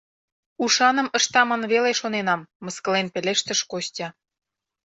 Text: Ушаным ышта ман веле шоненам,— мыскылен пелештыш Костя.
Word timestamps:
Ушаным 0.63 1.07
ышта 1.17 1.41
ман 1.47 1.61
веле 1.71 1.91
шоненам,— 1.99 2.49
мыскылен 2.65 3.07
пелештыш 3.13 3.59
Костя. 3.71 4.07